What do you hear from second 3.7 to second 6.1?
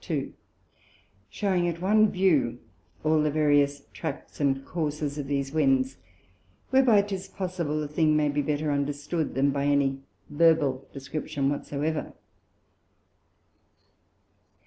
Tracts and Courses of these Winds;